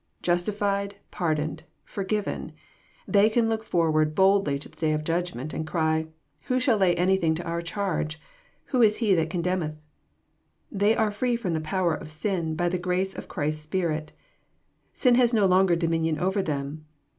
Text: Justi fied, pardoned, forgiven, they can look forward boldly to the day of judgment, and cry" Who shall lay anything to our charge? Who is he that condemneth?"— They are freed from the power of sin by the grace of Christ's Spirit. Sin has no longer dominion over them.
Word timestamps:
Justi 0.23 0.51
fied, 0.51 0.95
pardoned, 1.11 1.61
forgiven, 1.85 2.53
they 3.07 3.29
can 3.29 3.47
look 3.47 3.63
forward 3.63 4.15
boldly 4.15 4.57
to 4.57 4.67
the 4.67 4.75
day 4.75 4.93
of 4.93 5.03
judgment, 5.03 5.53
and 5.53 5.67
cry" 5.67 6.07
Who 6.47 6.59
shall 6.59 6.79
lay 6.79 6.95
anything 6.95 7.35
to 7.35 7.43
our 7.45 7.61
charge? 7.61 8.19
Who 8.73 8.81
is 8.81 8.97
he 8.97 9.13
that 9.13 9.29
condemneth?"— 9.29 9.75
They 10.81 10.95
are 10.95 11.11
freed 11.11 11.35
from 11.37 11.53
the 11.53 11.61
power 11.61 11.93
of 11.93 12.09
sin 12.09 12.55
by 12.55 12.67
the 12.67 12.79
grace 12.79 13.13
of 13.13 13.27
Christ's 13.27 13.61
Spirit. 13.61 14.11
Sin 14.91 15.13
has 15.21 15.35
no 15.35 15.45
longer 15.45 15.75
dominion 15.75 16.17
over 16.17 16.41
them. 16.41 16.87